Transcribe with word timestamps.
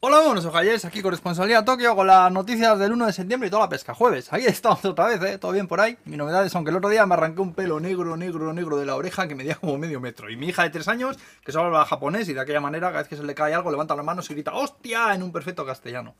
Hola, 0.00 0.20
buenos 0.20 0.44
ojalles, 0.44 0.84
aquí 0.84 1.00
corresponsalía 1.00 1.64
Tokio 1.64 1.96
con 1.96 2.06
las 2.06 2.30
noticias 2.30 2.78
del 2.78 2.92
1 2.92 3.06
de 3.06 3.12
septiembre 3.14 3.48
y 3.48 3.50
toda 3.50 3.62
la 3.62 3.68
pesca. 3.70 3.94
Jueves, 3.94 4.30
ahí 4.30 4.44
estamos 4.44 4.84
otra 4.84 5.06
vez, 5.06 5.22
¿eh? 5.22 5.38
Todo 5.38 5.52
bien 5.52 5.66
por 5.66 5.80
ahí. 5.80 5.96
Mi 6.04 6.18
novedad 6.18 6.44
es, 6.44 6.54
aunque 6.54 6.70
el 6.70 6.76
otro 6.76 6.90
día 6.90 7.06
me 7.06 7.14
arranqué 7.14 7.40
un 7.40 7.54
pelo 7.54 7.80
negro, 7.80 8.14
negro, 8.14 8.52
negro 8.52 8.76
de 8.76 8.84
la 8.84 8.94
oreja 8.94 9.26
que 9.26 9.34
medía 9.34 9.54
como 9.54 9.78
medio 9.78 9.98
metro. 9.98 10.30
Y 10.30 10.36
mi 10.36 10.48
hija 10.48 10.64
de 10.64 10.70
3 10.70 10.86
años, 10.88 11.16
que 11.42 11.50
solo 11.50 11.66
habla 11.68 11.86
japonés 11.86 12.28
y 12.28 12.34
de 12.34 12.40
aquella 12.40 12.60
manera, 12.60 12.88
cada 12.88 13.00
vez 13.00 13.08
que 13.08 13.16
se 13.16 13.22
le 13.22 13.34
cae 13.34 13.54
algo, 13.54 13.70
levanta 13.70 13.96
las 13.96 14.04
manos 14.04 14.30
y 14.30 14.34
grita 14.34 14.52
¡Hostia! 14.52 15.14
en 15.14 15.22
un 15.22 15.32
perfecto 15.32 15.64
castellano. 15.64 16.14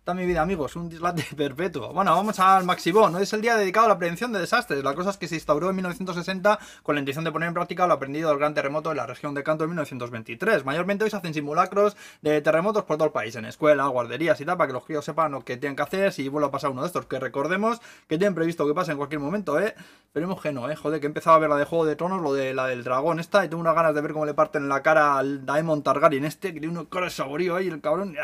Está 0.00 0.14
mi 0.14 0.24
vida, 0.24 0.40
amigos, 0.40 0.76
un 0.76 0.88
dislate 0.88 1.22
perpetuo. 1.36 1.92
Bueno, 1.92 2.16
vamos 2.16 2.40
al 2.40 2.64
Maxibón. 2.64 3.14
Hoy 3.14 3.24
es 3.24 3.34
el 3.34 3.42
día 3.42 3.54
dedicado 3.56 3.84
a 3.84 3.90
la 3.90 3.98
prevención 3.98 4.32
de 4.32 4.38
desastres. 4.38 4.82
La 4.82 4.94
cosa 4.94 5.10
es 5.10 5.18
que 5.18 5.28
se 5.28 5.34
instauró 5.34 5.68
en 5.68 5.76
1960 5.76 6.58
con 6.82 6.94
la 6.94 7.00
intención 7.00 7.22
de 7.22 7.30
poner 7.30 7.48
en 7.48 7.52
práctica 7.52 7.86
lo 7.86 7.92
aprendido 7.92 8.30
del 8.30 8.38
gran 8.38 8.54
terremoto 8.54 8.88
de 8.88 8.94
la 8.94 9.06
región 9.06 9.34
de 9.34 9.42
Kanto 9.42 9.64
en 9.64 9.70
1923. 9.70 10.64
Mayormente 10.64 11.04
hoy 11.04 11.10
se 11.10 11.18
hacen 11.18 11.34
simulacros 11.34 11.98
de 12.22 12.40
terremotos 12.40 12.84
por 12.84 12.96
todo 12.96 13.08
el 13.08 13.12
país, 13.12 13.36
en 13.36 13.44
escuelas, 13.44 13.90
guarderías 13.90 14.40
y 14.40 14.46
tal, 14.46 14.56
para 14.56 14.68
que 14.68 14.72
los 14.72 14.86
críos 14.86 15.04
sepan 15.04 15.32
lo 15.32 15.44
que 15.44 15.58
tienen 15.58 15.76
que 15.76 15.82
hacer 15.82 16.14
si 16.14 16.30
vuelve 16.30 16.48
a 16.48 16.50
pasar 16.50 16.70
uno 16.70 16.80
de 16.80 16.86
estos. 16.86 17.04
Que 17.04 17.20
recordemos 17.20 17.82
que 18.08 18.16
tienen 18.16 18.34
previsto 18.34 18.66
que 18.66 18.72
pase 18.72 18.92
en 18.92 18.96
cualquier 18.96 19.20
momento, 19.20 19.60
¿eh? 19.60 19.74
Esperemos 20.06 20.40
que 20.40 20.50
no, 20.50 20.70
¿eh? 20.70 20.76
Joder, 20.76 21.00
que 21.00 21.08
he 21.08 21.08
empezado 21.08 21.36
a 21.36 21.40
ver 21.40 21.50
la 21.50 21.56
de 21.56 21.66
Juego 21.66 21.84
de 21.84 21.94
Tronos, 21.96 22.22
lo 22.22 22.32
de 22.32 22.54
la 22.54 22.68
del 22.68 22.84
dragón 22.84 23.20
esta, 23.20 23.44
y 23.44 23.50
tengo 23.50 23.60
unas 23.60 23.74
ganas 23.74 23.94
de 23.94 24.00
ver 24.00 24.14
cómo 24.14 24.24
le 24.24 24.32
parten 24.32 24.66
la 24.66 24.82
cara 24.82 25.18
al 25.18 25.44
Daemon 25.44 25.82
Targaryen 25.82 26.24
este, 26.24 26.54
que 26.54 26.60
tiene 26.60 26.78
un 26.78 26.86
cara 26.86 27.10
saborío 27.10 27.56
ahí, 27.56 27.68
el 27.68 27.82
cabrón. 27.82 28.16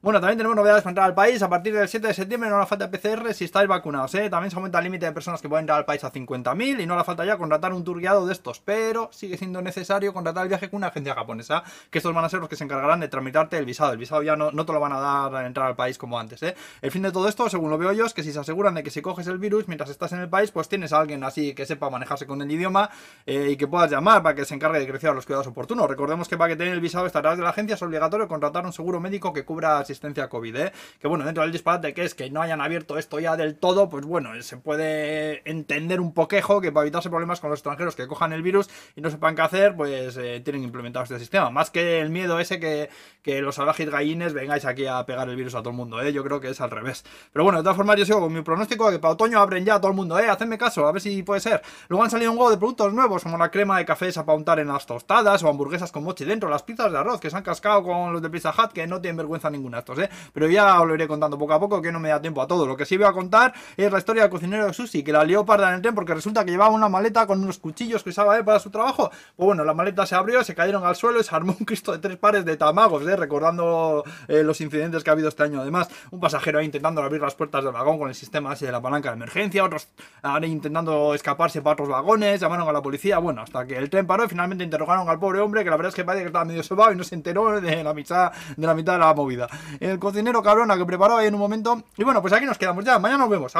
Bueno, 0.00 0.20
también 0.20 0.38
tenemos 0.38 0.54
novedades 0.54 0.84
para 0.84 0.92
entrar 0.92 1.06
al 1.08 1.14
país. 1.14 1.42
A 1.42 1.48
partir 1.48 1.74
del 1.74 1.88
7 1.88 2.06
de 2.06 2.14
septiembre 2.14 2.48
no 2.48 2.54
hará 2.54 2.66
falta 2.66 2.88
PCR 2.88 3.34
si 3.34 3.46
estáis 3.46 3.66
vacunados. 3.66 4.14
¿eh? 4.14 4.30
También 4.30 4.48
se 4.48 4.56
aumenta 4.56 4.78
el 4.78 4.84
límite 4.84 5.06
de 5.06 5.12
personas 5.12 5.42
que 5.42 5.48
pueden 5.48 5.64
entrar 5.64 5.76
al 5.76 5.86
país 5.86 6.04
a 6.04 6.12
50.000 6.12 6.80
y 6.80 6.86
no 6.86 6.94
hará 6.94 7.02
falta 7.02 7.24
ya 7.24 7.36
contratar 7.36 7.72
un 7.74 7.82
tour 7.82 7.98
guiado 7.98 8.24
de 8.24 8.32
estos. 8.32 8.60
Pero 8.60 9.10
sigue 9.12 9.36
siendo 9.36 9.60
necesario 9.60 10.12
contratar 10.12 10.44
el 10.44 10.50
viaje 10.50 10.70
con 10.70 10.76
una 10.76 10.86
agencia 10.86 11.16
japonesa, 11.16 11.64
que 11.90 11.98
estos 11.98 12.14
van 12.14 12.24
a 12.24 12.28
ser 12.28 12.38
los 12.38 12.48
que 12.48 12.54
se 12.54 12.62
encargarán 12.62 13.00
de 13.00 13.08
tramitarte 13.08 13.58
el 13.58 13.64
visado. 13.64 13.90
El 13.90 13.98
visado 13.98 14.22
ya 14.22 14.36
no, 14.36 14.52
no 14.52 14.64
te 14.64 14.72
lo 14.72 14.78
van 14.78 14.92
a 14.92 15.00
dar 15.00 15.34
a 15.34 15.44
entrar 15.44 15.66
al 15.66 15.74
país 15.74 15.98
como 15.98 16.16
antes. 16.16 16.44
¿eh? 16.44 16.54
El 16.80 16.92
fin 16.92 17.02
de 17.02 17.10
todo 17.10 17.28
esto, 17.28 17.50
según 17.50 17.68
lo 17.68 17.76
veo 17.76 17.90
yo, 17.92 18.06
es 18.06 18.14
que 18.14 18.22
si 18.22 18.32
se 18.32 18.38
aseguran 18.38 18.74
de 18.74 18.84
que 18.84 18.90
si 18.90 19.02
coges 19.02 19.26
el 19.26 19.38
virus 19.38 19.66
mientras 19.66 19.90
estás 19.90 20.12
en 20.12 20.20
el 20.20 20.28
país, 20.28 20.52
pues 20.52 20.68
tienes 20.68 20.92
a 20.92 21.00
alguien 21.00 21.24
así 21.24 21.56
que 21.56 21.66
sepa 21.66 21.90
manejarse 21.90 22.24
con 22.24 22.40
el 22.40 22.48
idioma 22.48 22.88
eh, 23.26 23.48
y 23.50 23.56
que 23.56 23.66
puedas 23.66 23.90
llamar 23.90 24.22
para 24.22 24.36
que 24.36 24.44
se 24.44 24.54
encargue 24.54 24.78
de 24.78 24.86
crecer 24.86 25.10
a 25.10 25.14
los 25.14 25.26
cuidados 25.26 25.48
oportunos. 25.48 25.88
Recordemos 25.88 26.28
que 26.28 26.38
para 26.38 26.50
que 26.50 26.56
tener 26.56 26.72
el 26.72 26.80
visado 26.80 27.04
esta 27.04 27.20
de 27.20 27.42
la 27.42 27.50
agencia 27.50 27.74
es 27.74 27.82
obligatorio 27.82 28.28
contratar 28.28 28.64
un 28.64 28.72
seguro 28.72 29.00
médico 29.00 29.32
que 29.32 29.44
cubra 29.44 29.87
asistencia 29.92 30.28
COVID. 30.28 30.56
¿eh? 30.56 30.72
Que 31.00 31.08
bueno, 31.08 31.24
dentro 31.24 31.42
del 31.42 31.52
disparate 31.52 31.94
que 31.94 32.04
es 32.04 32.14
que 32.14 32.30
no 32.30 32.42
hayan 32.42 32.60
abierto 32.60 32.98
esto 32.98 33.18
ya 33.20 33.36
del 33.36 33.56
todo, 33.56 33.88
pues 33.88 34.04
bueno, 34.04 34.40
se 34.42 34.56
puede 34.56 35.48
entender 35.48 36.00
un 36.00 36.12
poquejo 36.12 36.60
que 36.60 36.72
para 36.72 36.84
evitarse 36.84 37.10
problemas 37.10 37.40
con 37.40 37.50
los 37.50 37.58
extranjeros 37.58 37.96
que 37.96 38.06
cojan 38.06 38.32
el 38.32 38.42
virus 38.42 38.68
y 38.96 39.00
no 39.00 39.10
sepan 39.10 39.34
qué 39.34 39.42
hacer, 39.42 39.76
pues 39.76 40.16
eh, 40.16 40.40
tienen 40.44 40.62
implementado 40.62 41.04
este 41.04 41.18
sistema. 41.18 41.50
Más 41.50 41.70
que 41.70 42.00
el 42.00 42.10
miedo 42.10 42.38
ese 42.40 42.60
que, 42.60 42.90
que 43.22 43.40
los 43.40 43.54
salvajes 43.54 43.90
gallines 43.90 44.32
vengáis 44.32 44.64
aquí 44.64 44.86
a 44.86 45.04
pegar 45.06 45.28
el 45.28 45.36
virus 45.36 45.54
a 45.54 45.58
todo 45.58 45.70
el 45.70 45.76
mundo, 45.76 46.00
¿eh? 46.00 46.12
Yo 46.12 46.22
creo 46.24 46.40
que 46.40 46.50
es 46.50 46.60
al 46.60 46.70
revés. 46.70 47.04
Pero 47.32 47.44
bueno, 47.44 47.58
de 47.58 47.62
todas 47.62 47.76
formas, 47.76 47.96
yo 47.96 48.04
sigo 48.04 48.20
con 48.20 48.32
mi 48.32 48.42
pronóstico 48.42 48.86
de 48.86 48.96
que 48.96 49.00
para 49.00 49.14
otoño 49.14 49.38
abren 49.38 49.64
ya 49.64 49.76
a 49.76 49.80
todo 49.80 49.90
el 49.90 49.96
mundo, 49.96 50.18
¿eh? 50.18 50.28
Hacedme 50.28 50.58
caso, 50.58 50.86
a 50.86 50.92
ver 50.92 51.00
si 51.00 51.22
puede 51.22 51.40
ser. 51.40 51.62
Luego 51.88 52.04
han 52.04 52.10
salido 52.10 52.32
un 52.32 52.38
huevo 52.38 52.50
de 52.50 52.58
productos 52.58 52.92
nuevos, 52.92 53.22
como 53.22 53.38
la 53.38 53.50
crema 53.50 53.78
de 53.78 53.84
café 53.84 54.08
esa 54.08 54.24
para 54.24 54.36
untar 54.36 54.58
en 54.58 54.68
las 54.68 54.86
tostadas 54.86 55.42
o 55.42 55.48
hamburguesas 55.48 55.92
con 55.92 56.04
mochi 56.04 56.24
dentro, 56.24 56.48
las 56.48 56.62
pizzas 56.62 56.92
de 56.92 56.98
arroz 56.98 57.20
que 57.20 57.30
se 57.30 57.36
han 57.36 57.42
cascado 57.42 57.82
con 57.82 58.12
los 58.12 58.22
de 58.22 58.30
Pizza 58.30 58.52
Hut, 58.56 58.72
que 58.72 58.86
no 58.86 59.00
tienen 59.00 59.16
vergüenza 59.16 59.50
ninguna 59.50 59.77
¿eh? 59.98 60.08
Pero 60.32 60.48
ya 60.48 60.80
os 60.80 60.86
lo 60.86 60.94
iré 60.94 61.08
contando 61.08 61.38
poco 61.38 61.54
a 61.54 61.60
poco, 61.60 61.80
que 61.80 61.92
no 61.92 62.00
me 62.00 62.08
da 62.08 62.20
tiempo 62.20 62.42
a 62.42 62.46
todo. 62.46 62.66
Lo 62.66 62.76
que 62.76 62.84
sí 62.84 62.96
voy 62.96 63.06
a 63.06 63.12
contar 63.12 63.52
es 63.76 63.90
la 63.90 63.98
historia 63.98 64.22
del 64.22 64.30
cocinero 64.30 64.66
de 64.66 64.72
sushi, 64.72 65.02
que 65.02 65.12
la 65.12 65.24
lió 65.24 65.44
parda 65.44 65.68
en 65.68 65.76
el 65.76 65.82
tren 65.82 65.94
porque 65.94 66.14
resulta 66.14 66.44
que 66.44 66.50
llevaba 66.50 66.70
una 66.70 66.88
maleta 66.88 67.26
con 67.26 67.42
unos 67.42 67.58
cuchillos 67.58 68.02
que 68.02 68.10
usaba 68.10 68.36
él 68.36 68.44
para 68.44 68.58
su 68.60 68.70
trabajo. 68.70 69.10
Pues 69.10 69.46
bueno, 69.46 69.64
la 69.64 69.74
maleta 69.74 70.06
se 70.06 70.14
abrió, 70.14 70.42
se 70.44 70.54
cayeron 70.54 70.84
al 70.84 70.96
suelo 70.96 71.20
y 71.20 71.24
se 71.24 71.34
armó 71.34 71.54
un 71.58 71.64
cristo 71.64 71.92
de 71.92 71.98
tres 71.98 72.16
pares 72.16 72.44
de 72.44 72.56
tamagos, 72.56 73.06
¿eh? 73.06 73.16
recordando 73.16 74.04
eh, 74.28 74.42
los 74.42 74.60
incidentes 74.60 75.04
que 75.04 75.10
ha 75.10 75.12
habido 75.12 75.28
este 75.28 75.42
año. 75.42 75.60
Además, 75.60 75.88
un 76.10 76.20
pasajero 76.20 76.58
ahí 76.58 76.66
intentando 76.66 77.02
abrir 77.02 77.20
las 77.20 77.34
puertas 77.34 77.64
del 77.64 77.72
vagón 77.72 77.98
con 77.98 78.08
el 78.08 78.14
sistema 78.14 78.52
ese 78.52 78.66
de 78.66 78.72
la 78.72 78.80
palanca 78.80 79.10
de 79.10 79.16
emergencia, 79.16 79.64
otros 79.64 79.88
ahí 80.22 80.44
intentando 80.44 81.14
escaparse 81.14 81.62
para 81.62 81.74
otros 81.74 81.88
vagones, 81.88 82.40
llamaron 82.40 82.68
a 82.68 82.72
la 82.72 82.82
policía, 82.82 83.18
bueno, 83.18 83.42
hasta 83.42 83.66
que 83.66 83.76
el 83.76 83.90
tren 83.90 84.06
paró 84.06 84.24
y 84.24 84.28
finalmente 84.28 84.64
interrogaron 84.64 85.08
al 85.08 85.18
pobre 85.18 85.40
hombre, 85.40 85.64
que 85.64 85.70
la 85.70 85.76
verdad 85.76 85.90
es 85.90 85.94
que 85.94 86.04
parece 86.04 86.24
que 86.24 86.28
estaba 86.28 86.44
medio 86.44 86.62
sobado 86.62 86.92
y 86.92 86.96
no 86.96 87.04
se 87.04 87.14
enteró 87.14 87.60
de 87.60 87.84
la 87.84 87.94
mitad 87.94 88.32
de 88.56 88.98
la 88.98 89.14
movida. 89.14 89.48
El 89.80 89.98
cocinero 89.98 90.42
cabrona 90.42 90.76
que 90.76 90.84
preparó 90.84 91.16
ahí 91.16 91.26
en 91.26 91.34
un 91.34 91.40
momento. 91.40 91.82
Y 91.96 92.04
bueno, 92.04 92.20
pues 92.20 92.32
aquí 92.32 92.44
nos 92.44 92.58
quedamos 92.58 92.84
ya. 92.84 92.98
Mañana 92.98 93.20
nos 93.20 93.30
vemos. 93.30 93.54